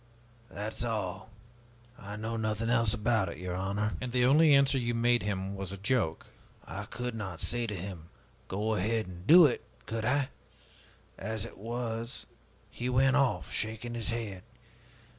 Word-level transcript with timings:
That 0.49 0.77
is 0.77 0.83
all. 0.83 1.29
I 1.95 2.15
know 2.15 2.35
nothing 2.35 2.71
else 2.71 2.91
about 2.91 3.29
it, 3.29 3.37
your 3.37 3.53
honor!" 3.55 3.93
"And 4.01 4.11
the 4.11 4.25
only 4.25 4.51
answer 4.51 4.79
you 4.79 4.95
made 4.95 5.21
him 5.21 5.55
was 5.55 5.71
a 5.71 5.77
joke?" 5.77 6.25
"I 6.65 6.85
could 6.85 7.13
not 7.13 7.39
say 7.39 7.67
to 7.67 7.75
him, 7.75 8.09
'Go 8.47 8.73
ahead 8.73 9.05
and 9.05 9.27
do 9.27 9.45
it,' 9.45 9.63
could 9.85 10.03
I? 10.05 10.29
As 11.19 11.45
it 11.45 11.59
was 11.59 12.25
he 12.71 12.89
went 12.89 13.15
off, 13.15 13.51
shaking 13.53 13.93
his 13.93 14.09
head. 14.09 14.41